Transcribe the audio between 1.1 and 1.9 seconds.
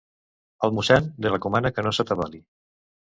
li recomana que